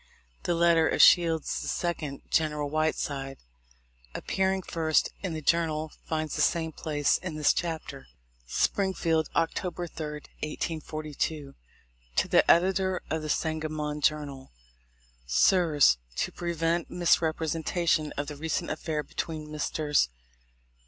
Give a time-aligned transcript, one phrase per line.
[0.45, 3.37] The letter of Shields' second, General Whiteside,
[4.15, 8.07] appearing first in the Journal, finds the same place in this chapter:
[8.47, 9.53] "Springfield, Oct.
[9.53, 11.53] 3, 1842.
[12.15, 14.51] "To the Editor of the Sangamon Journal:
[15.27, 20.09] "Sirs: To prevent misrepresentation of the recent affair between Messrs.